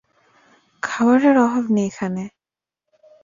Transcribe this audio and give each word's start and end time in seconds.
খাবারের 0.83 1.35
অভাব 1.37 1.65
নেই 1.69 1.87
এখানে। 1.87 2.23